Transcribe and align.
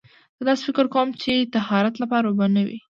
زه 0.37 0.43
داسې 0.49 0.63
فکر 0.69 0.85
کوم 0.93 1.07
چې 1.21 1.49
طهارت 1.55 1.93
لپاره 2.01 2.25
اوبه 2.27 2.47
نه 2.55 2.61
وي. 2.67 2.79